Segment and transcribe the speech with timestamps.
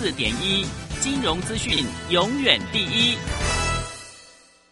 [0.00, 0.64] 四点一，
[1.00, 3.18] 金融资讯永远第一。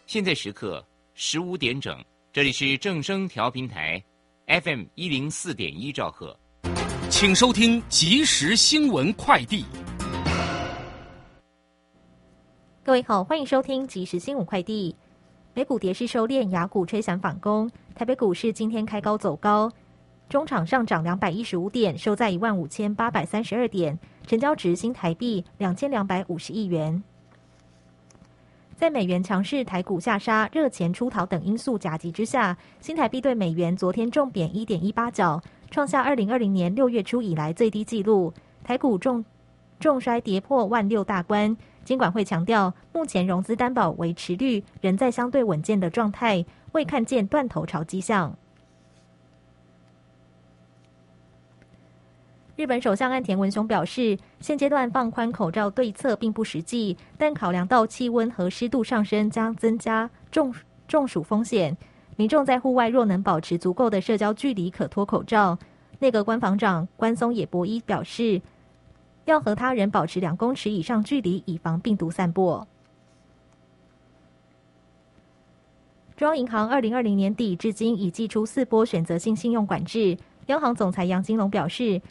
[0.05, 0.81] 现在时刻
[1.15, 4.01] 十五点整，这里是正声调频台
[4.45, 6.33] ，FM 一零四点一兆赫，
[7.09, 9.65] 请收听即时新闻快递。
[12.81, 14.95] 各位好，欢迎收听即时新闻快递。
[15.53, 17.69] 美股跌势收敛，雅股吹响反攻。
[17.95, 19.69] 台北股市今天开高走高，
[20.29, 27.01] 中场上涨两百一十五点，收在一万五千八百三十二点，成交值新台币两千两百五十亿元。
[28.75, 38.33] 在美元强势、台股下杀、热钱出逃等因素夹击之下，新台币对美元昨天重贬一点一八角，创下二零二零年六月初以来最低纪录。
[38.65, 39.23] 台股重
[39.79, 41.55] 重摔跌破万六大关。
[41.85, 48.37] 监管会强调，目前融资担保维持率仍在相对稳健的状态，未看见断头潮迹象。
[52.57, 60.51] 日本首相岸田文雄表示，现阶段放宽口罩对策并不实际，但考量到气温和湿度上升将增加中
[60.87, 61.77] 中暑风险，
[62.15, 65.55] 民众在户外若能保持足够的社交距离，可脱口罩。
[65.99, 68.41] 内阁官房长关松野博一表示。
[69.25, 72.65] 要和他人保持两公尺以上距离，以防病毒散播。
[76.15, 80.17] 中央银行二零二零年底至今已寄出四波选择性信用管制。
[80.45, 82.01] 央行总裁杨金龙表示，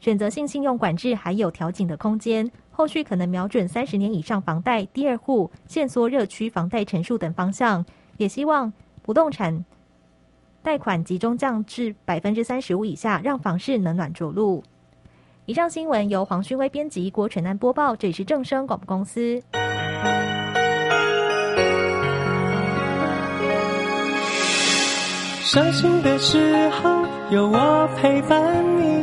[0.00, 7.84] 选择性信用管制还有调整的空间，后续可能瞄准三十年以上房贷、第二户、限缩热区房贷成数等方向，
[8.16, 9.64] 也希望不动产
[10.62, 14.64] 贷款集中降至百分之三十五以下，让房市冷暖着陆。
[15.46, 17.96] 以上新闻由黄勋威编辑，郭纯安播报。
[17.96, 19.42] 这里是正声广播公司。
[25.42, 29.02] 伤心的时候有我陪伴你，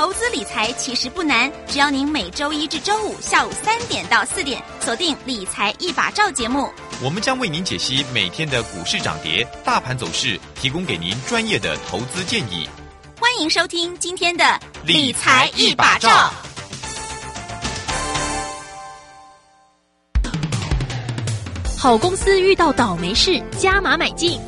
[0.00, 6.72] 投资理财其实不难，只要您每周一至周五下午三点到四点锁定《理财一把照》节目，
[7.04, 12.66] 我们将为您解析每天的股市涨跌、大盘走势，提供给您专业的投资建议。
[13.20, 14.42] 欢迎收听今天的
[14.86, 16.08] 《理财一把照》。
[21.76, 24.40] 好公司遇到倒霉事，加码买进。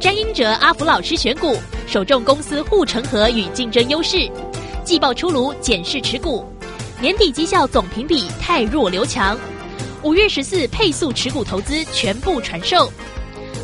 [0.00, 1.56] 詹英哲、阿福老师选股，
[1.88, 4.30] 首重公司护城河与竞争优势。
[4.84, 6.44] 季报出炉，检视持股。
[7.00, 9.38] 年底绩效总评比太弱留强。
[10.02, 12.92] 五月十四配速持股投资全部传授。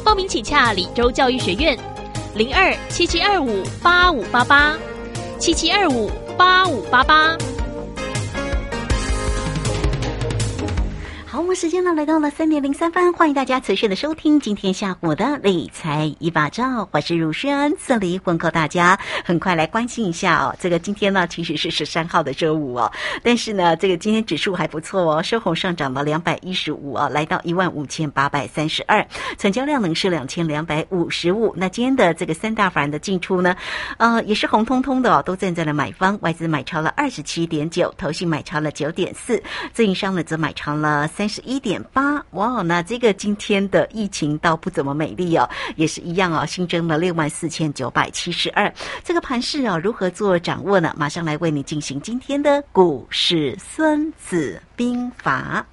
[0.04, 1.78] 报名请洽李州教育学院，
[2.34, 4.76] 零二七七二五八五八八，
[5.38, 7.36] 七七二五八五八八。
[11.38, 18.98] 我们时间呢来到了三点零三分，欢迎大家持续的收听今天下午的理财一把照，我是如轩，这里问候大家。
[19.24, 22.90] 很快来关心一下哦，这个今天呢其实是十三号的周五哦，
[23.22, 29.06] 但是呢这个今天指数还不错哦，收红上涨了两百一十五啊，来到一万五千八百三十二，
[29.38, 31.54] 成交量呢是两千两百五十五。
[31.56, 33.56] 那今天的这个三大法人的进出呢，
[33.98, 39.40] 呃也是红彤彤的哦，都站在了买方，外资买超了二十七点九，投信买超了九点四，
[39.72, 41.27] 自营商呢则买超了三。
[41.28, 48.72] 十一点八哇，那这个今天的疫情倒不怎么美丽哦，也是一样哦，新增了六万四千九百七十二。
[49.04, 50.94] 这个盘势哦，如何做掌握呢？
[50.96, 55.64] 马上来为你进行今天的股市孙子兵法。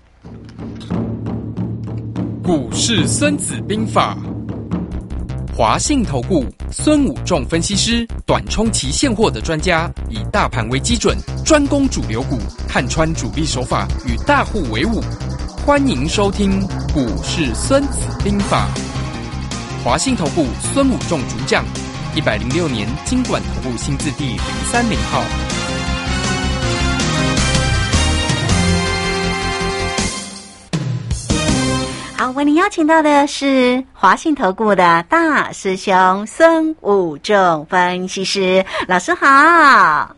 [2.43, 4.17] 股市孙子兵法。
[5.57, 15.01] 华信投顾孙武仲分析师，短冲期现货的专家，以大盘为基准，专攻主流股，看穿主力手法，与大户为伍。
[15.65, 16.61] 欢迎收听
[16.93, 18.67] 《股市孙子兵法》，
[19.83, 21.65] 华信投顾孙武仲主讲，
[22.13, 24.39] 一百零六年经管投顾新字第零
[24.71, 25.23] 三零号。
[32.15, 40.14] 好，为您邀请到的是华信投顾的大师兄孙武仲分析师，老师好。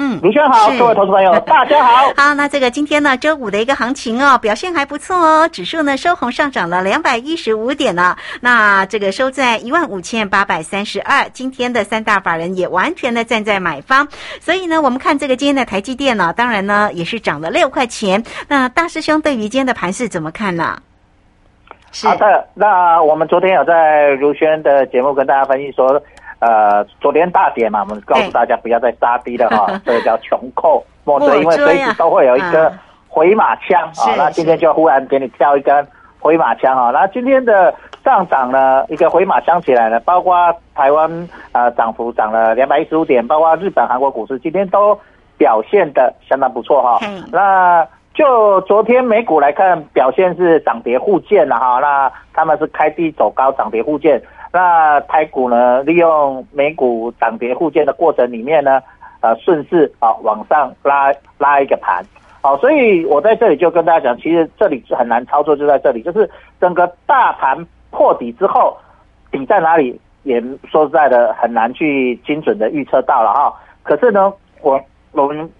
[0.00, 2.12] 嗯，卢轩好，各位投资朋友，大家好。
[2.16, 11.28] 好，那这个今天呢，周五的一个行情哦，表现还不错哦，指数呢收红上涨了两百一十五点呢，那这个收在一万五千八百三十二。
[11.32, 14.06] 今天的三大法人也完全的站在买方，
[14.40, 18.22] 所以呢，我们看这个今天的台积电呢，当然呢也是涨了六块钱。
[18.46, 20.78] 那大师兄对于今天的盘势怎么看呢？
[21.90, 26.00] 是好的，那我们昨天有在如轩的节目跟大家分析说，
[26.40, 32.72] 呃，昨天大跌嘛，我们告诉大家不要再杀低了哈， 这个叫穷寇 莫追，因为随时都会有一个
[33.08, 34.14] 回马枪啊。
[34.16, 35.86] 那今天就忽然给你跳一根
[36.20, 36.90] 回马枪啊。
[36.90, 37.74] 那今天的
[38.04, 44.98] 上涨呢，一个回马枪起来了，包括台湾呃涨幅涨了两百一十五点，包括日本、韩国股市今天都
[45.36, 47.00] 表现的相当不错哈。
[47.32, 51.78] 那就昨天美股来看，表现是涨跌互见了哈。
[51.80, 54.22] 那他们是开低走高，涨跌互见。
[54.52, 58.80] 那台股呢，利用美股涨跌互见的过程里面呢，
[59.20, 62.04] 呃，顺势啊往上拉拉一个盘。
[62.40, 66.30] 好，所以我在这里就跟大家讲，其实这里是很难操作，就在这里，就是
[66.60, 68.76] 整个大盘破底之后，
[69.30, 70.40] 底在哪里，也
[70.70, 73.52] 说实在的很难去精准的预测到了哈。
[73.82, 74.80] 可是呢，我
[75.12, 75.50] 我们。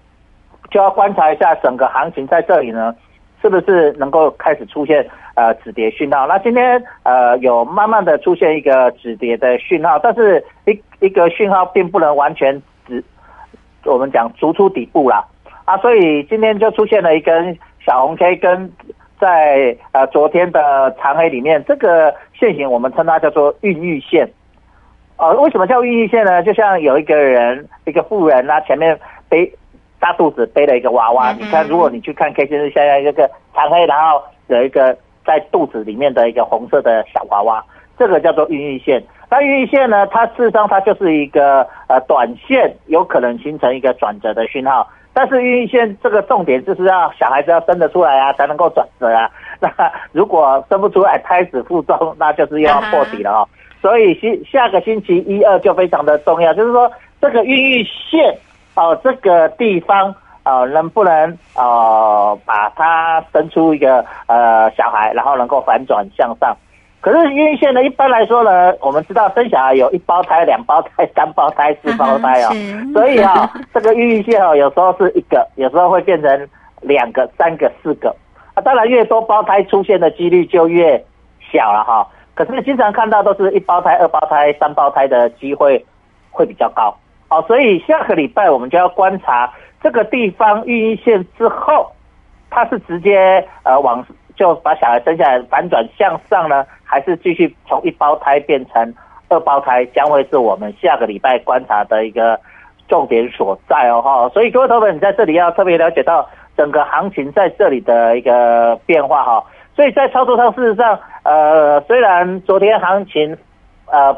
[0.71, 2.95] 就要观察一下整个行情在这里呢，
[3.41, 6.27] 是不是能够开始出现呃止跌讯号？
[6.27, 13.03] 那今天呃有慢慢的出现一个止跌的讯号，但是一一个讯号并不能完全止，
[13.85, 15.25] 我们讲逐出底部啦
[15.65, 18.73] 啊，所以今天就出现了一根小红 K，跟
[19.21, 24.29] 在呃昨天的长黑里面，这个线型我们称它叫做孕育线。
[25.17, 26.43] 呃，为什么叫孕育线呢？
[26.43, 28.99] 就像有一个人，一个妇人啊，前面
[29.29, 29.53] 背。
[30.01, 34.97] 大肚子背了一个娃娃，你看，如果你去看 K 线是现在一个长黑，然后有一个
[35.27, 37.65] 在肚子里面的一个红色的小娃娃，
[37.99, 39.03] 这个叫做孕育线。
[39.29, 49.29] 那孕育线呢，它事实上它就是一个呃短线有可能形成一个转折的讯号，但是孕育线这个重点就是要小孩子要生得出来啊，才能够转折啊。
[49.61, 49.69] 那
[50.13, 53.49] 如果生不出来，胎死腹中，那就是又要破底了哦。
[53.83, 56.91] 所以星下个星期一二就非常的重要，就是说
[57.21, 58.39] 这个孕育线。
[58.79, 60.15] 哦，这个地方
[60.45, 66.57] 呃，能不能呃把它生出一个呃小孩，然后能够反转向上？
[67.01, 72.55] 可是孕育线呢，一般来说呢，我们知道生小孩有一胞胎、两胞胎、三胞胎、四胞胎哦，
[72.93, 76.49] 所以啊，这个孕育线哦，有时候是一个，有时候会变成
[76.81, 78.15] 两个、三个、四个
[78.55, 78.63] 啊。
[78.63, 80.97] 当然，越多胞胎出现的几率就越
[81.53, 82.07] 小了哈。
[82.35, 85.85] 可是经常看到都是一胞胎、二胞胎、三胞胎的机会
[86.31, 86.97] 会比较高。
[87.31, 89.53] 好，所以下个礼拜我们就要观察
[89.83, 91.93] 这个地方孕育线之后，
[92.49, 94.03] 它是直接呃往
[94.35, 98.95] 就把小孩生下来反转向上呢，还是继续从一胞胎变成
[99.29, 102.41] 二胞胎，将会是我们下个礼拜观察的一个
[102.89, 104.29] 重点所在哦哈。
[104.31, 106.27] 所以各位投资，你在这里要特别了解到
[106.57, 109.45] 整个行情在这里的一个变化哈。
[109.77, 113.37] 所以在操作上，事实上呃虽然昨天行情
[113.93, 114.17] 呃。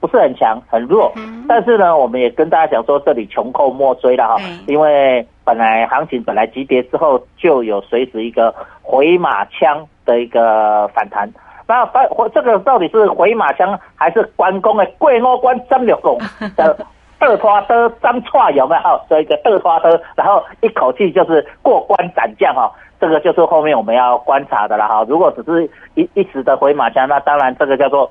[0.00, 1.12] 不是很强，很弱，
[1.48, 4.36] 但是呢，我们也跟大家讲说，这里穷寇莫追了哈，
[4.68, 11.28] 因为本来行情本来急跌之后就有随时一个回马枪的一个反弹，
[11.66, 16.16] 那反这个到底是回马枪还是关公的过五关张六公
[16.54, 16.76] 的
[17.18, 19.00] 二花的张串有没有？
[19.08, 25.04] 所以一个二花的，然后一口气就是过关斩将哈，这个就是后面我们要观察的了哈。
[25.08, 28.08] 如果只是一一时的回马枪，那当然这个叫做。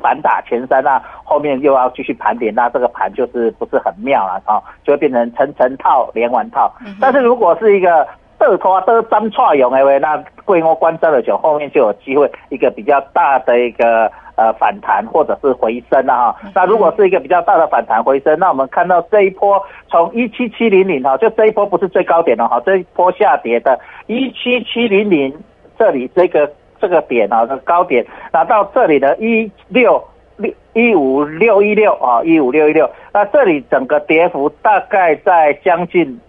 [0.00, 6.72] 反打前三那后面又要继续盘点，那这个盘就是不是很妙了啊，就会变成层层套连环套。
[7.00, 8.06] 但是如果是一个
[8.38, 16.36] 得拖得张串用的话，那贵欧关张的久，后面就有机会一个比较大的一个呃反弹或者是回升了哈。
[16.54, 25.32] 那如果是一个比较大的反弹回升，那我们看到这一波从一七七零零哈，就这一波不是最高点了哈，这一波下跌的一七七零零
[25.78, 26.50] 这里这个。
[26.82, 30.02] 这个点啊，这高点，那到这里的一六
[30.36, 36.20] 六一五六一六啊，一五六一六，那这里整个跌幅大概在将近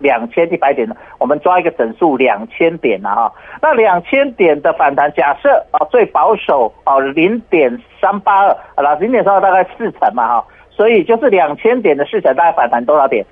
[0.00, 0.86] 两千一百点
[1.18, 13.24] 我们抓一个整数两千点了哈，那两千点的反弹，假设啊最保守啊零点三八二，啊零点三二大概四成嘛哈，所以就是两千点的四成大概反弹多少点？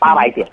[0.00, 0.46] 八百点。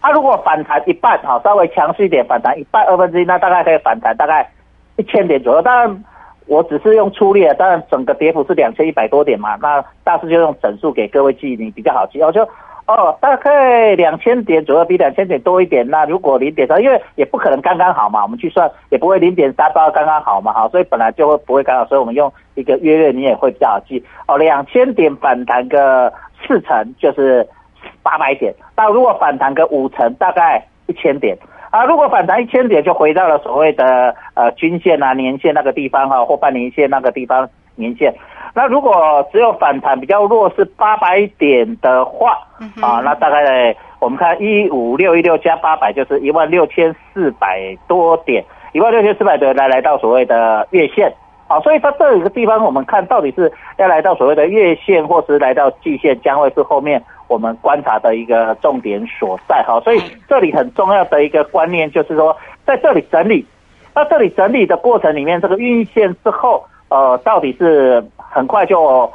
[0.00, 4.48] 它如果反弹一半哈，稍微强势一点，反弹一半二分之一，那大概可以反弹大概。
[4.96, 6.04] 一千点左右，当然
[6.46, 9.56] 我只是用粗略，当然整个跌幅是两千一百多点嘛。
[9.60, 12.20] 那大师就用整数给各位记，你比较好记。
[12.22, 12.46] 我就
[12.86, 15.88] 哦，大概两千点左右，比两千点多一点。
[15.88, 24.04] 那如果零点三，因为也不可能刚刚好嘛，我们去算也不会零点三八刚刚好嘛，好，所以本来就会不会刚好，所以我们用一个约略，你也会比较好记。
[24.28, 26.12] 哦，两千点反弹个
[26.46, 27.48] 四成就是
[28.02, 31.34] 八百点，那如果反弹个五成，大概一千点
[31.74, 31.84] 啊。
[31.84, 38.14] 如果反弹一千点，就回到了所谓的呃均线啊、年线那个地方哈，或半年线那个地方年线。
[38.54, 42.38] 那如果只有反弹比较弱是八百点的话
[42.80, 51.12] 啊，那大概我们看一五六一六加八百就是一万六千四百多点，一万六千四百多来来到所谓的月线。
[51.46, 59.62] 啊，所以它这一个地方，我们看到底是要来到所谓的月线，或是来到季线，将会是后面我们观察的一个重点所在。
[59.62, 63.46] 好，所以这里很重要的一个观念就是说，在这里整理，
[63.94, 69.10] 那这里整理的过程里面，这个孕育线之后，呃，到底是很快就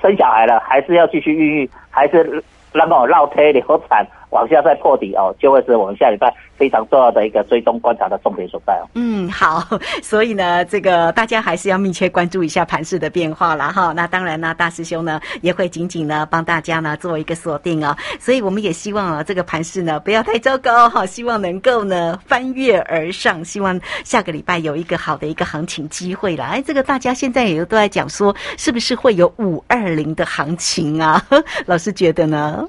[0.00, 4.06] 生小孩了，还是要继续孕育，还是让我绕推流产？
[4.34, 8.84] 往下再破底哦，就会是我们下礼拜非常重要的一个追踪观察的重点所在哦。
[8.94, 9.64] 嗯，好，
[10.02, 13.92] 所以呢，这个大家还是要密切关注一下盘势的变化了哈。
[13.92, 17.96] 那当然呢，大师兄呢也会紧紧呢帮大家呢做一个锁定哦。
[18.18, 26.42] 所以我们也希望啊，这个盘势呢不要太糟糕哈，希望能够呢翻越而上，希望下个礼拜有一个好的一个行情机会了。
[26.42, 31.24] 哎，这个大家现在也都在讲说，是不是会有五二零的行情啊？
[31.66, 32.66] 老师觉得呢？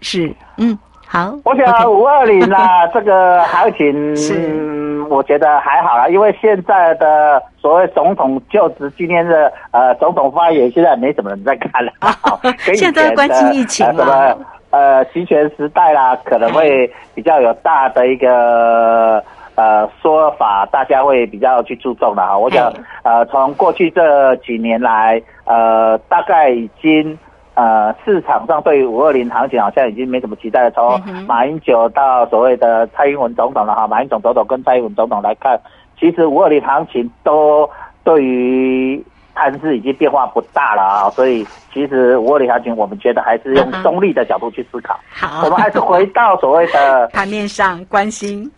[0.00, 0.78] 是，嗯。
[1.14, 3.70] 好，我想五二零啦， 这个行
[4.16, 11.92] 情，我觉得还好啦，因为现在的所谓总统就职今天的呃总统发言，现在没什么人在看了。
[12.74, 14.36] 现在关心疫情什么
[14.70, 19.22] 呃集权时代啦，可能会比较有大的一个
[19.54, 22.36] 呃说法，大家会比较去注重的哈。
[22.36, 22.72] 我想
[23.04, 27.16] 呃从过去这几年来，呃大概已经。
[27.54, 30.70] 呃，市场上对五二零行情好像已经没什么期待了。
[30.72, 35.60] 从马英九到所谓的蔡英文总统了哈，马英九总统跟蔡英文总统来看，
[35.96, 37.70] 其实五二零行情都
[38.02, 39.00] 对于
[39.36, 41.10] 盘势已经变化不大了啊。
[41.10, 44.98] 所以其实五二零行情，我们觉得还是用中立的角度去思考。
[45.12, 48.50] 好，我们还是回到所谓的 盘面上关心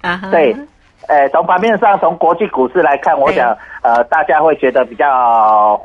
[0.00, 0.20] 啊。
[0.32, 0.52] 对，
[1.06, 5.80] 呃，从盘面上，从国际股市来看，我想呃，大家会觉得比较。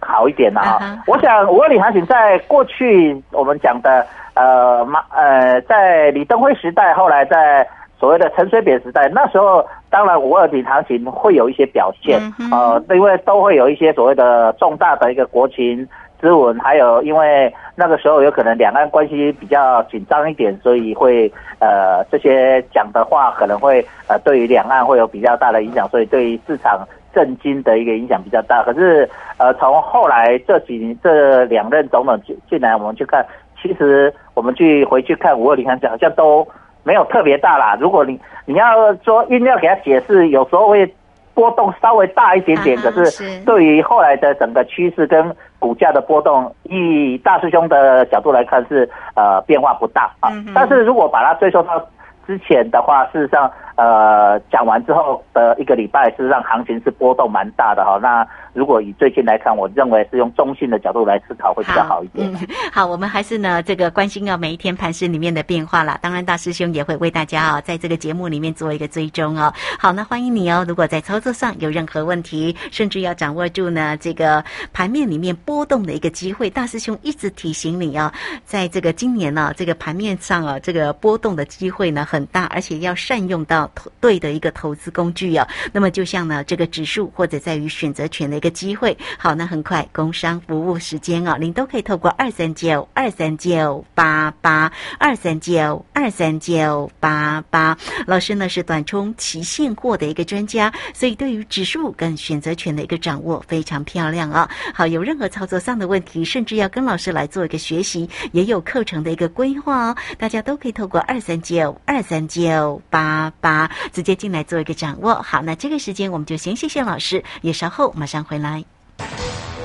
[0.00, 1.02] 好一点了啊！
[1.06, 7.66] 我想五二零行情在过去我们讲的呃马呃在李登辉时代，后来在
[7.98, 12.20] 所谓的陈水扁时代，那时候当然五二零行情会有一些表现
[12.50, 15.86] 呃，因为都会有一些所谓的重大的一个国情
[16.20, 26.86] 之文，还有因为那个时候有可能两岸关系比较紧张一点，所以会呃这些讲的话可能会呃对于两岸会有比较大的影响，所以对于市场。
[27.12, 33.24] 震惊的一个影响比较大，可是呃，从后来这几年这两任总统进进来，我们去看，
[33.60, 36.46] 其实我们去回去看五二零行情，好像都
[36.84, 37.76] 没有特别大啦。
[37.80, 40.94] 如果你你要说硬要给他解释，有时候会
[41.34, 50.30] 波动稍微大一点点，可是对于后来的整个趋势跟股价的波动，以大师兄的角度来看是呃变化不大啊。
[50.54, 51.84] 但是如果把它追溯到
[52.26, 53.50] 之前的话，事实上。
[53.80, 57.98] 呃，讲完之后的一个礼拜，事实上行情是波动蛮大的哈。
[58.02, 62.30] 那如果以最近来看，我认为是用中性的角度来思考会比较好一点。
[62.70, 65.98] 好，我们还是呢这个关心啊每一天盘市里面的变化啦。
[66.02, 69.50] 当然，大师兄也会为大家啊在这个节目里面做一个追踪哦。
[69.78, 70.62] 好，那欢迎你哦。
[70.68, 74.44] 如果在操作上有任何问题，甚至要掌握住呢这个
[74.74, 78.12] 盘面里面波动的一个机会，大师兄一直提醒你哦，
[78.44, 83.69] 在这个今年呢这个盘面上啊这个波动的机会呢很大，而且要善用到。
[84.00, 88.96] 对的一个投资工具啊，那么就像呢这个指数或者在于选择权的一个机会。
[89.18, 97.76] 好，那很快工商服务时间啊，您都可以透过二三九二三九八八二三九二三九八八。
[98.06, 104.48] 老师呢是短冲期现货的一个专家，所以对于指数跟选择权的一个掌握非常漂亮啊。
[104.72, 109.96] 好，有任何操作上的问题，甚至要跟老师来做一个学习，也有课程的一个规划哦。
[110.16, 113.59] 大家都可以透过二三九二三九八八。
[113.92, 115.20] 直接进来做一个掌握。
[115.22, 118.64] 好，那这个时间我们就先谢谢老师，也稍后马上回来。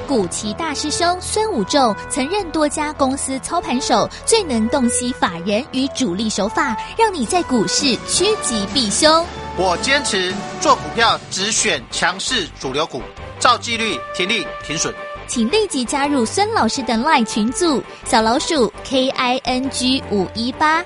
[0.08, 9.25] 古奇大师兄孙武仲曾任多家公司操盘手，最能洞悉法人与主力手法，让你在股市趋吉避凶。
[9.58, 13.02] 我坚持做股票只选强势主流股，
[13.40, 14.94] 照纪律停利停损。
[15.28, 20.86] 请立即加入孙老师的 LINE 群组，小老鼠 K I N G 五一八，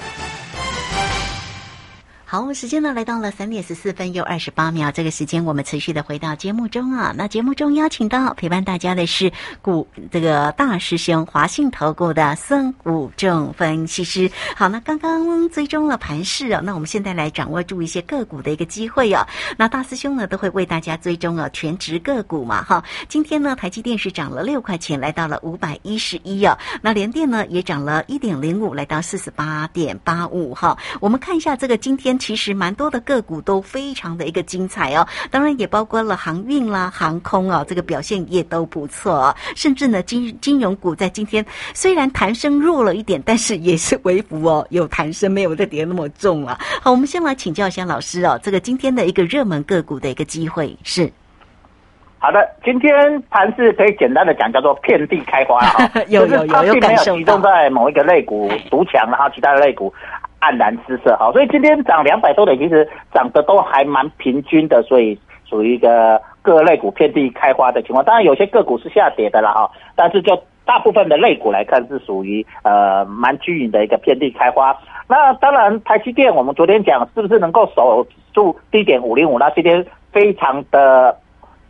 [2.31, 7.13] 好，时间呢来到了三点十四分又二十八秒，这个时间我们持续的回到节目中啊。
[7.17, 9.29] 那节目中邀请到陪伴大家的是
[9.61, 14.31] 股这个大师兄华信投顾的孙武正分析师。
[14.55, 19.27] 好，那刚刚追踪了盘势啊，那我们现在来掌握住一些个股的一个机会啊。
[19.57, 22.81] 那大师兄呢都会为大家追踪啊全职个股嘛哈。
[23.09, 26.57] 今天呢台积电是涨了六块钱，来到了五百一十一啊。
[26.81, 30.77] 那联电呢也涨了一点零五，来到四十八点八五哈。
[31.01, 32.17] 我们看一下这个今天。
[32.21, 39.35] 其实蛮多的个股都非常的一个精彩哦，当然也包括了航运啦、航空啊，这个表现也都不错。
[39.55, 46.59] 甚至呢，金金融股在今天虽然弹升弱了一点，但是也是微幅哦， 有弹升，没有再跌那么重了。
[46.79, 51.11] 好，我们先来请教一下老师哦，这个今天的一个热门个股的一个机会是。
[52.23, 59.91] 好的，今天盘是可以简单的讲叫做遍地开花 哈，有有有有感受集中在某一个类股独强，然后其他的类股。
[60.41, 68.03] 黯然失色，哈，所以今天涨两百多点，其实涨得都还蛮平均的，所以属于一个各类股遍地开花的情况。
[68.03, 74.75] 当然有些个股是下跌的了哈，但是就大部分的类股来看，是属于呃蛮均匀的一个遍地开花。
[75.07, 79.37] 那当然，台积电我们昨天讲是不是能够守住低点五零五？
[79.37, 81.15] 那今天非常的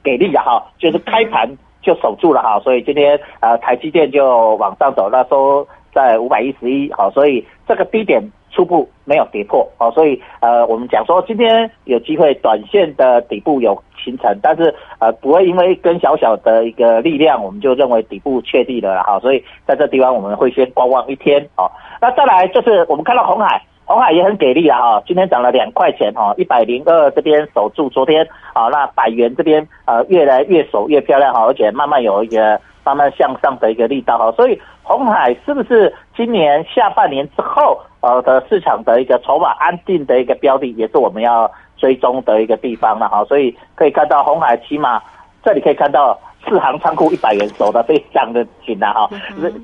[0.01, 1.49] 给力啊哈，就是开盘
[1.81, 8.23] 就守住了哈，所以今天呃台积电就往上走，那收在五百一十一，好，所以这个低点。
[8.51, 19.19] 初步没有跌破哦，所以呃，我们讲说今天有机会短线的底部有形成，但是呃，不会因为一根小小的一个力量，我们就认为底部确定了哈。
[19.19, 21.71] 所以在这地方我们会先观望一天哦。
[22.01, 37.79] 那再来就是我们看到红海，红海也很给力啊，今天涨了两块钱哈，一百零二这边守住，昨天啊那百元这边呃越来越守越漂亮哈，而且慢慢有一个慢慢向上的一个力道哈，所以红海是不是今年下半年之后？
[38.01, 43.23] 呃的市场的一个筹码安定的一个标的，也是我们要追踪的一个地方了哈。
[43.25, 45.01] 所以可以看到红海起码
[45.43, 49.09] 这里可以看到四行仓库一百元守的非常的紧了哈。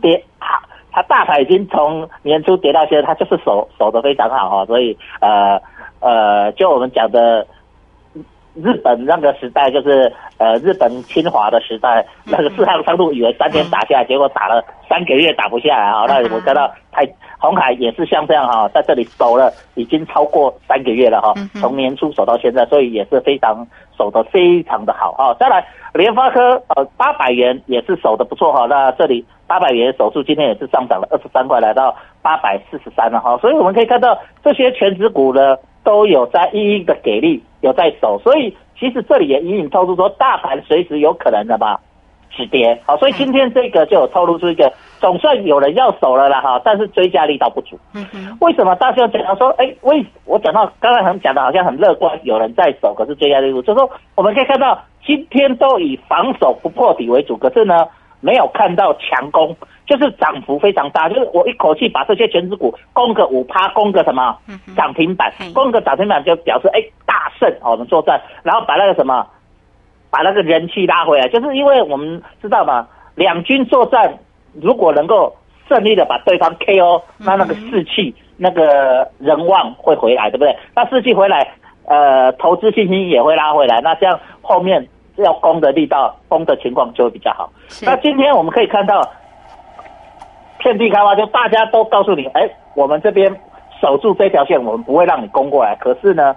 [0.01, 0.23] 跌，
[0.91, 4.65] 它大盘已经从年初跌到现在，它就是守守的非常好哈。
[4.65, 5.61] 所以呃
[5.99, 7.45] 呃，就我们讲的。
[8.59, 16.05] 日本那个时代就是呃日本侵华的时代，那个四行仓库以为三天打下来，结果打了三个月打不下来啊！
[16.07, 17.05] 那我看到太
[17.37, 23.65] 红海也是像这样哈，在这里守了已经超过三个月了哈，从年初守到现在，所以也是非常
[23.97, 25.35] 守得非常的好哈。
[25.39, 35.57] 再来联发科呃八百元也是守的不错哈，那这里八百元守住今天也是上涨了二十三块，来到八百四十三了哈，所以我们可以看到这些全职股呢。
[35.83, 41.79] 都有在一一的给力，有在守，所以其实这里也隐隐透露说，大盘随时有可能的吧
[42.29, 42.79] 止跌。
[42.85, 47.79] 好，所以今天这个就有透露出一个，总算有人要守了啦哈，但是追加力道不足。
[48.41, 57.85] 为什么大家讲到说，哎，为我讲到刚才很讲的好像很乐观，有人在守，可是追加力度，就说我们可以看到今天都以防守不破底为主，可是呢。
[58.19, 64.35] 没有看到强攻，就是涨幅非常大，就是我一口气把这些全指股攻个五趴，攻个什么
[64.75, 69.23] 涨停板，攻个涨停板就表示哎大胜，我们作战，然后把那个什么，
[70.09, 74.17] 把那个人气拉回来，就是因为我们知道嘛，两军作战
[74.53, 75.35] 如果能够
[75.67, 80.55] 顺利的把对方 KO，那那个士气、那个人望会回来，对不对？
[80.75, 81.47] 那士气回来，
[81.85, 84.87] 呃，投资信心也会拉回来，那这样后面。
[85.17, 87.51] 要攻的力道，攻的情况就会比较好。
[87.81, 89.01] 那今天我们可以看到，
[90.59, 93.35] 遍地开花，就大家都告诉你，哎，我们这边
[93.81, 95.75] 守住这条线，我们不会让你攻过来。
[95.77, 96.35] 可是呢，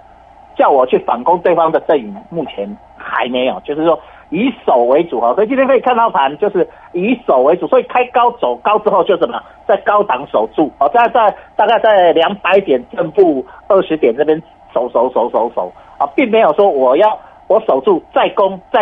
[0.61, 5.33] 叫我去反攻对方的阵营，目前还没有，就是说以守为主哈。
[5.33, 14.39] 所以今天可以看到盘就是以守为主，所以开高走高之后就什么，在高档守住哦，在在大概在两百点正负二十点这边
[14.71, 17.17] 守守守守守啊，并没有说我要。
[17.47, 18.81] 我守住再攻再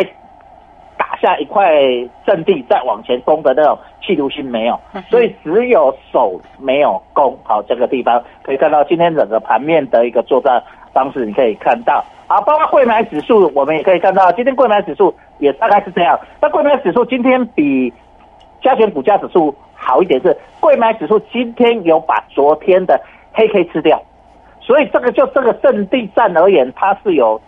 [0.96, 1.74] 打下一块
[2.24, 7.36] 阵地再往前攻的那种企图心没有，所以只有守没有攻。
[7.44, 10.62] 好，这个地方可以看到今天整个盘面的一个作战
[10.94, 12.04] 方式，你可以看到。
[12.28, 16.20] 好，包括汇买指数，我们也可以看到，今天汇买指数也大概是这样。
[16.42, 17.94] 那汇买指数今天比
[18.62, 23.00] 加权股价指数好一点，是汇买指数今天有把昨天的
[23.34, 24.02] 黑 K 吃掉，
[24.62, 27.40] 所以这个就这个阵地战而言，它是有。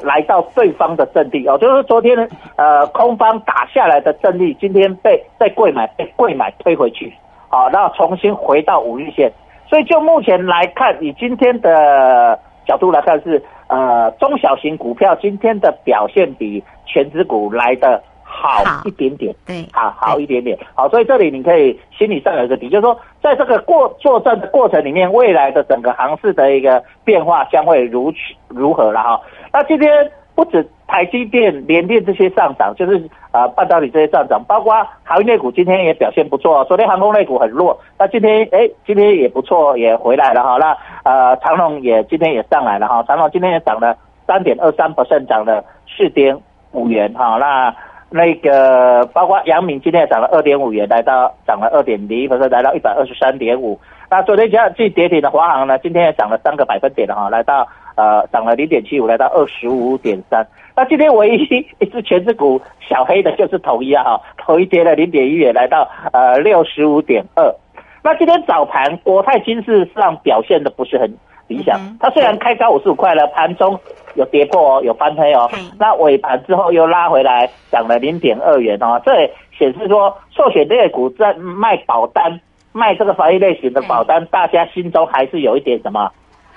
[0.00, 7.12] 来到对方的阵地哦，就是昨天呃空方打下来的阵地，今天被被贵买被贵买推回去，
[7.48, 9.30] 好，然后重新回到五日线。
[9.68, 28.12] 所以就目前来看，以今天的角度来看，是呃中小型股票今天的表现比全指股来的好一点点，对，好好一点点，好，所以这里你可以心理上有一个底，就是说，在这个过作战的过程里面，未来的整个行市的一个变化将会如
[28.48, 29.20] 如何了哈？
[29.52, 40.56] 那今天不止台积电、联电这些上涨，就是呃半导体这些上涨，包括航运类股今天也表现不错，昨天航空类股很弱，那今天哎今天也不错，也回来了哈。
[40.58, 44.94] 那呃长隆也今天也上来了哈，长隆今天也涨了三点二三
[45.26, 46.38] 涨了四点
[46.72, 47.74] 五元哈，那。
[48.14, 53.80] 那个包括阳明今天也涨了二点五元，来到涨了二点零一，来到一百二十三点五。
[54.10, 60.46] 那昨天加最跌停的华航呢，今天也涨了三个百分点了哈，来到呃涨了零点七五，来到二十五点三。
[60.76, 67.54] 那今天唯一一只全指股小黑的就是统一啊哈，统一跌了零点一也，来到呃六十五点二。
[68.02, 71.12] 那今天早盘国泰金市上表现的不是很。
[71.48, 73.78] 理想，它虽然开高五十五块了，盘中
[74.14, 75.50] 有跌破哦，有翻黑哦。
[75.78, 78.98] 那尾盘之后又拉回来，涨了零点二元哦。
[79.04, 79.12] 这
[79.58, 86.10] 显示说，寿险类股在卖保单，卖这个防疫类型的保单，大家心中还是有一点什么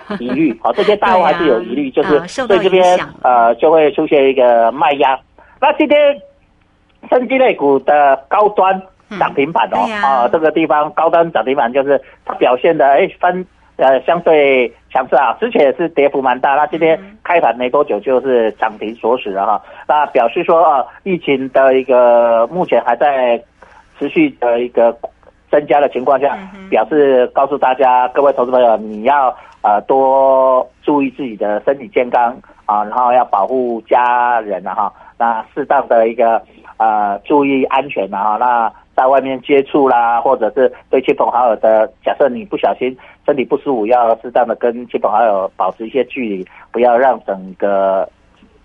[0.19, 0.59] 疑虑。
[0.63, 5.19] 好，这些大户还是有疑虑，就是对这边呃就会出现一个卖压。
[5.59, 5.97] 那今天
[7.09, 8.81] 升级类股的高端
[9.19, 13.45] 涨停板哦，啊，这个地方高端涨停板就是它表现的哎分。
[13.77, 23.37] 呃，相对强势啊，之前也是跌幅蛮大，那今天开盘没多久就是涨停锁死了哈，那表示说啊，疫情的一个目前还在
[23.99, 24.97] 持续的一个
[25.51, 26.37] 增加的情况下，
[26.69, 36.39] 表示告诉大家各位投资朋友，你要呃多注意自己的身体健康啊，然后要保护家人啊哈，那适当的一个
[36.77, 38.71] 呃注意安全啊，那。
[38.95, 48.07] 在外面接触啦，或者是对亲朋好友的，假设你不小心身体不舒服，要适当的跟亲朋好友保持一些距离，不要让整个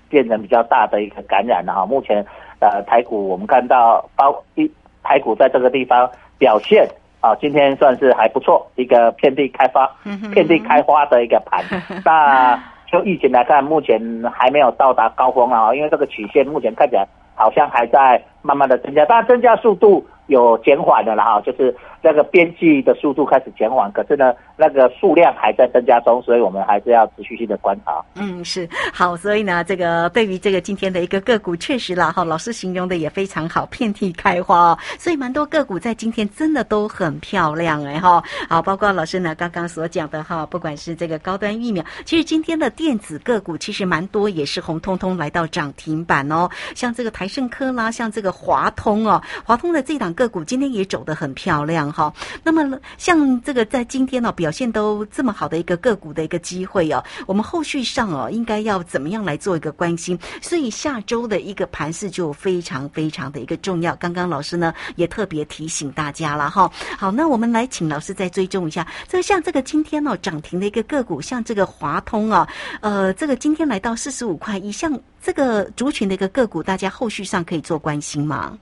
[0.09, 1.85] 变成比较大的一个感染了哈。
[1.85, 2.25] 目前
[2.61, 4.71] 呃台股我们看到包一
[5.03, 6.09] 台股在这个地方
[6.39, 6.89] 表现
[7.21, 9.89] 啊，今天算是还不错，一个遍地开花、
[10.33, 11.65] 遍地开花的一个盘。
[12.05, 12.59] 那
[12.91, 14.01] 就疫情来看，目前
[14.33, 20.07] 还没有到达高峰啊，因为这个曲线目前看起来好像还在慢慢的增加，但增加速度。
[20.31, 28.01] 有减缓的了哈，就是那个边际的速度开始减缓，可是呢，那个数量还在增加中，所以我们还是要持续性的观察。
[28.15, 34.79] 嗯，是好，所以呢，这个对于这个今天的一个个股，确实啦哈，老师形容的也非常好，遍地开花哦。
[34.99, 38.23] 所以蛮多个股在今天真的都很漂亮哎哈。
[38.49, 50.15] 好，包括老师呢刚刚所讲的哈，不管是这个高端疫苗，其实今天的电子个股其实蛮多也是红彤彤来到涨停板哦，像这个台盛科啦，像这个华通哦，华通的这档。
[50.21, 52.13] 个股今天也走得很漂亮哈，
[52.45, 60.19] 那么像这个在今天呢表现都这么好的一个个股的一个机会哦，我们后续上哦应该要怎么样来做一个关心？
[60.43, 63.97] 所以下周的一个盘势就非常非常的一个重要。
[63.97, 66.71] 刚刚老师呢也特别提醒大家了哈。
[66.99, 72.47] 好，那我们来请老师再追踪一下，这个像这个今天哦涨停的一个个股，像这个华通啊，
[72.83, 78.59] 呃，这个今天来到四十五块一，像，这个族群的一个个股，大家后续上可以做关心吗？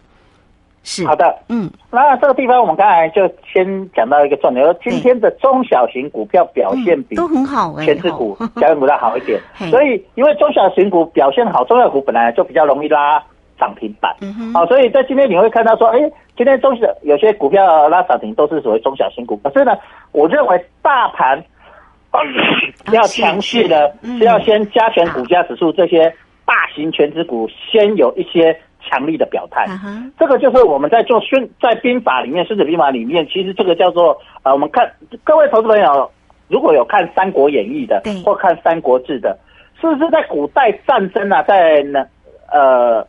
[0.82, 1.06] 是。
[1.06, 9.40] 好的，嗯，那这个地方我们刚才就先讲到一个重点，说今天的中小型股票表现比都很好，全指股、小型股要好一点。
[9.70, 13.22] 所以因为中小型股表现好，中小股本来就比较容易拉
[13.58, 14.14] 涨停板，
[14.54, 15.98] 好，所以在今天你会看到说，哎，
[16.36, 19.76] 今天中小有些股票拉涨停都是所谓中小型股，可是呢，
[20.12, 21.42] 我认为大盘
[22.92, 26.12] 要强势的，是要先加权股价指数这些
[26.46, 28.58] 大型全指股先有一些。
[28.80, 29.66] 强力的表态，
[30.18, 34.90] 这个就是我们在做宣在兵法里面，孙子兵法里面，其实这个叫做呃，我们看
[35.24, 36.10] 各位投资朋友，
[36.48, 39.36] 如果有看《三国演义》的，或看《三国志》的，
[39.80, 42.06] 是不是在古代战争啊，在呢
[42.50, 43.06] 呃，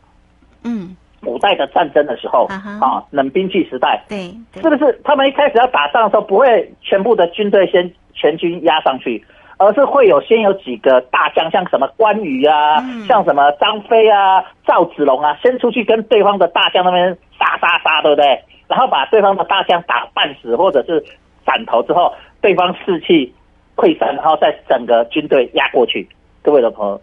[0.64, 9.24] 嗯，古代的战争的时候啊，冷兵器时代，对，是不是他们一开始要打仗的时候，不会全部的军队先全军压上去？
[9.60, 18.42] 而是会有先有几个大将，像什么关羽啊，像什么张飞啊、赵子龙啊，先出去跟对方的大将那边杀杀杀，对不对？
[18.68, 21.04] 然后把对方的大将打半死或者是
[21.44, 23.34] 斩头之后，对方士气
[23.76, 26.08] 溃散，然后再整个军队压过去。
[26.40, 26.98] 各位的朋友，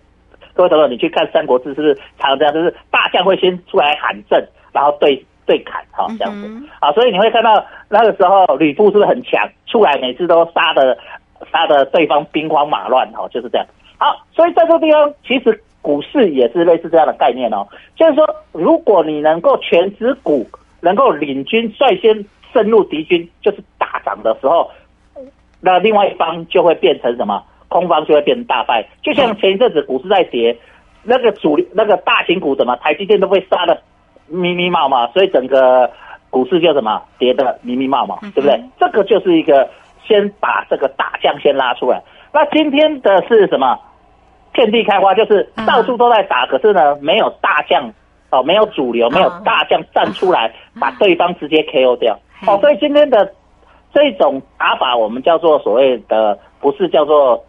[0.55, 2.51] 各位朋友，你去看《三国志》是不是常这样？
[2.51, 4.43] 就是大将会先出来喊阵，
[4.73, 6.91] 然后对对砍，哈，这样子啊。
[6.93, 9.47] 所以你会看到那个时候吕布是不是很强？
[9.67, 10.97] 出来每次都杀的。
[11.51, 13.65] 杀的对方兵荒马乱，哈，就是这样。
[13.97, 17.67] 好，所以在这个地方，其实股市也是类似这样的概念哦。
[17.95, 20.47] 就是说，如果你能够全指股
[20.81, 24.69] 能够领军率先深入敌军，就是大涨的时候，
[25.61, 27.43] 那另外一方就会变成什么？
[27.69, 28.87] 空方就会变成大败。
[29.03, 30.57] 就像前一阵子股市在跌，
[31.03, 33.81] 那个主那个大型股什么台积电都被杀的
[34.27, 35.91] 密密麻麻，所以整个
[36.29, 38.63] 股市就什么跌的密密麻麻，对不对？
[38.79, 39.69] 这个就是一个
[40.07, 42.01] 先把这个大将先拉出来。
[42.31, 43.79] 那今天的是什么？
[44.53, 47.93] 遍地开花，就是到处都在打，可是呢，没有大将
[48.31, 52.17] 哦，没有主流，没有大将站出来把对方直接 KO 掉
[52.47, 52.57] 哦。
[52.59, 53.31] 所以今天的
[53.93, 57.45] 这种打法，我们叫做所谓的不是叫做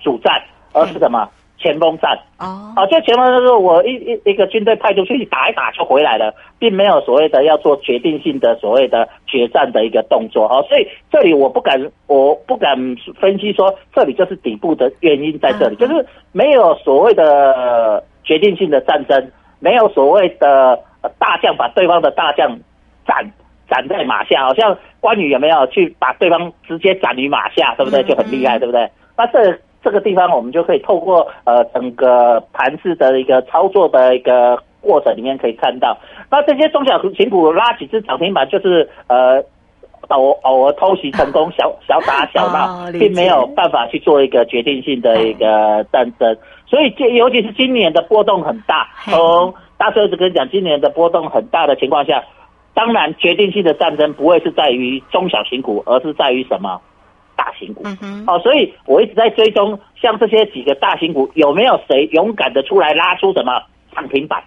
[0.00, 0.42] 主战，
[0.74, 1.26] 而是什么？
[1.60, 12.74] 前锋战哦，啊，就前锋就是我一一一个军队派出去打一打就回来了，并没有所谓的要做决定性的所谓的决战的一个动作哦，所以这里我不敢，我不敢
[13.20, 20.82] 分析说这里就是底部的原因在这里，就是没有所谓的决定性的战争，没有所谓的
[21.18, 22.58] 大将把对方的大将
[23.06, 23.30] 斩
[23.68, 28.02] 斩在马下，好像关羽有没有去把对方直接斩于马下，对不对？
[28.04, 28.90] 就很厉害，对不对？
[29.14, 29.60] 那这。
[29.82, 35.98] 这个地方我们就可以透过呃整个盘市的一个操作的一个过程里面可以看到，
[36.30, 39.42] 那这些中小型股拉几只涨停板，就是呃
[40.08, 46.36] 偶偶尔偷袭成功，小小打小闹，并没有办法去做一个决定性的一个战争。
[46.66, 52.24] 所以，尤其是今年的波动很大，从大师一直跟你讲，今年的波动很大的情况下，
[52.74, 56.80] 当然决定性的战争不会是在于中小型股，而是在于什么？
[57.40, 63.62] 大型股，嗯哦，所以我一直在追踪，像这些几个大型股，有没有谁勇敢的出来拉出什么
[63.94, 64.42] 涨停板？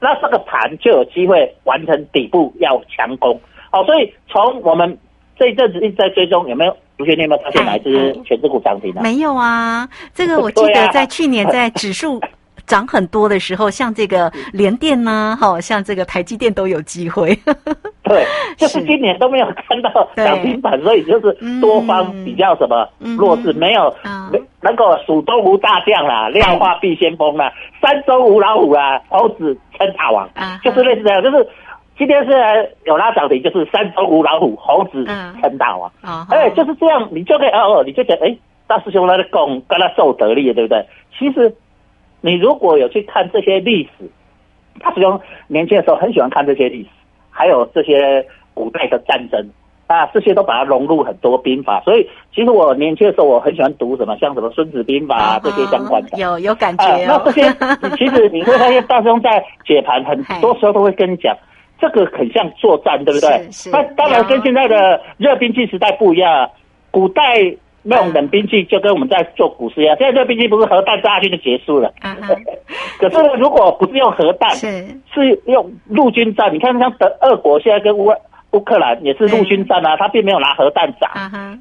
[0.00, 3.40] 那这个盘就有机会完成底部要强攻。
[3.70, 4.98] 哦，所以从我们
[5.38, 6.76] 这一阵子一直在追踪，有没有？
[6.96, 9.00] 同学，你有没有发现哪一只全指股涨停的？
[9.00, 12.20] 没有啊，这个我 记得在去年在指数。
[12.66, 17.34] 涨很多的时候，像这个联电呢，哈，像这个台积电都有机会。
[18.08, 18.24] 对，
[18.56, 23.94] 就是今年都没有看到涨停板，所以就是多方比较什么弱势，没有
[24.62, 30.28] 能够蜀中无大将啦，量化必先锋啦，山中无老虎啦，猴子称大王，
[30.64, 31.46] 就是类似这样，就是
[31.96, 35.04] 今天是有拉涨停，就是山中无老虎，猴子
[35.42, 35.90] 称大王。
[36.30, 40.86] 哎，就是这样，你就可以哦哦，你就觉得哎，大师兄他的拱跟他受得力，对不对？
[41.18, 41.54] 其实。
[42.20, 44.10] 你如果有去看这些历史，
[44.80, 46.88] 大师兄年轻的时候很喜欢看这些历史，
[47.38, 49.48] 还有这些古代的战争
[49.86, 51.80] 啊，这些都把它融入很多兵法。
[51.84, 56.18] 所以其实我年轻的时候我很喜欢读什么，像什么《孙子兵法》这些相关的。
[56.18, 57.06] 有有感觉。
[57.06, 57.42] 那这些
[57.96, 61.36] 其实你会发现，大兄在解盘很多时候都会跟你讲，
[61.80, 63.48] 这个很像作战，对不对？
[63.70, 66.50] 那当然跟现在的热兵器时代不一样，
[66.90, 67.22] 古代。
[67.82, 71.92] 那种冷兵器就跟我们在做股市一样，现在热兵器不是核弹炸下去就结束了。
[72.98, 76.52] 可是如果不是用核弹，是是用陆军战。
[76.52, 78.12] 你看像德、俄国现在跟乌
[78.52, 81.10] 乌克兰也是陆军战啊，他并没有拿核弹炸。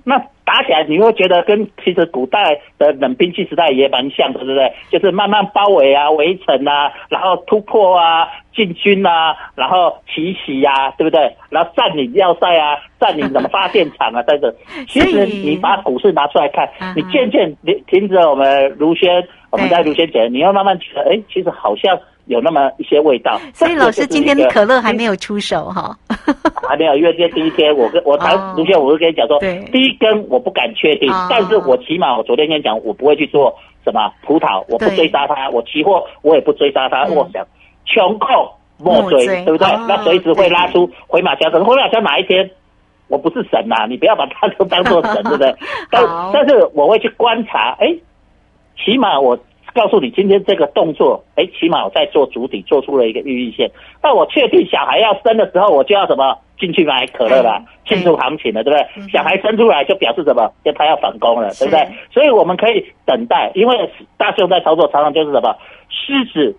[0.06, 4.74] 那打起来你会觉得跟其实古代的冷兵器时代也蛮像的，对不对？
[4.90, 8.28] 就是慢慢包围啊、围城啊，然后突破啊。
[8.58, 11.32] 进军啊，然后奇袭呀，对不对？
[11.52, 14.52] 然后占领要塞啊，占领什么发电厂啊， 等等。
[14.88, 23.40] 其实你把股市拿出来看，你渐渐停停止我们卢轩，我们在卢轩讲，你要慢慢觉得，哎，其实好像有那么一些味道。
[23.54, 25.98] 所以老师今天可乐还没有出手哈，
[26.68, 29.40] 还没有，因为今天第一天，我跟我谈卢轩，我是跟你讲说，
[29.72, 37.46] 第一根我不敢确定，但是我起码我昨天跟你讲，我不会去做什么葡萄，我不追杀它，我期货我也不追杀它，我想。
[37.90, 39.66] 穷寇莫追，对不对？
[39.88, 42.52] 那随时会拉出回马枪，可能回马枪哪一天，
[43.08, 45.56] 我不是神呐，你不要把它都当做神，对不对？
[45.90, 47.96] 但但是我会去观察，哎，
[48.84, 49.40] 起码我
[49.78, 53.70] 告诉你，今天这个动作，哎，起码我在做主体做出了一个寓意线。
[54.02, 59.10] 那我确定小孩要生的时候，我就要什么进去买可乐了，庆祝行情了，对不对？
[59.12, 60.52] 小孩生出来就表示什么？
[60.66, 61.88] 就他要反攻了，对不对？
[62.12, 65.56] 所以我们可以等待，因为大熊在操作常常就是什么
[65.90, 66.58] 狮子。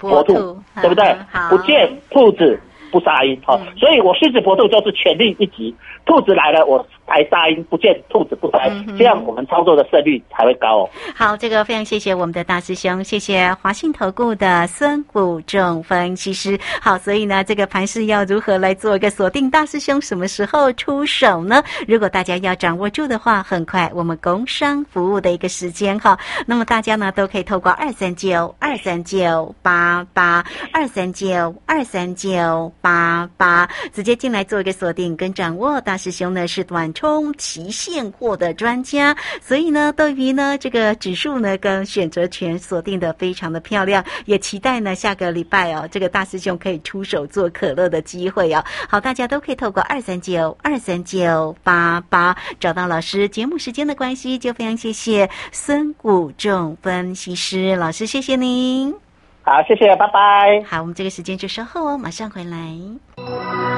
[0.00, 0.32] 搏兔，
[0.80, 1.04] 对不对？
[1.50, 2.60] 不见兔子
[2.92, 5.74] 不杀鹰，好，所以我狮子搏兔就是全力一击。
[6.06, 8.68] 兔子来了，我才杀鹰；不见兔子不杀，
[8.98, 10.90] 这样我们操作的胜率才会高哦。
[11.14, 16.58] 好，这个非常谢谢我们的大师兄，谢谢华信投顾的孙谷仲分析师。
[16.82, 19.50] 好，所以呢，这个盘势要如何来做一个锁定？
[19.50, 21.62] 大师兄什么时候出手呢？
[21.86, 26.18] 如果大家要掌握住的话，很快我们工商服务的一个时间哈。
[26.46, 35.98] 那么大家呢都可以透过二三九二三九八八二三九二三九八八直接进来做一个锁定跟掌握大。
[35.98, 48.64] 师兄呢是短冲期现货的专家，所以呢，对于呢这个指数呢跟选择权锁定的非常的漂亮，也期待呢下个礼拜哦，这个大师兄可以出手做可乐的机会哦。
[48.88, 53.28] 好，大家都可以透过二三九二三九八八找到老师。
[53.28, 58.92] 节目时间的关系，就非常谢谢孙谷仲分析师老师，谢谢您。
[59.42, 60.60] 好，谢谢，拜拜。
[60.66, 63.77] 好，我们这个时间就稍后哦，马上回来。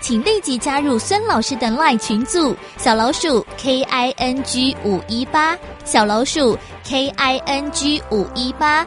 [0.00, 8.86] 请立即加入孙老师的 LINE 群组，小老鼠 K I N G 五一八，小老鼠 K I N G 五一八。